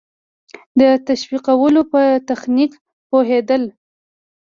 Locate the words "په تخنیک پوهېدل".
1.91-3.63